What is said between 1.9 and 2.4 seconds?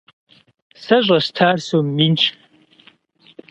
минщ.